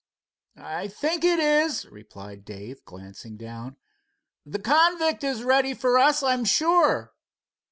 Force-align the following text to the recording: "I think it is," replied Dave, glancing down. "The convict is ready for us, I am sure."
"I 0.57 0.87
think 0.87 1.23
it 1.23 1.37
is," 1.37 1.85
replied 1.85 2.43
Dave, 2.43 2.83
glancing 2.85 3.37
down. 3.37 3.75
"The 4.47 4.57
convict 4.57 5.23
is 5.23 5.43
ready 5.43 5.75
for 5.75 5.99
us, 5.99 6.23
I 6.23 6.33
am 6.33 6.43
sure." 6.43 7.13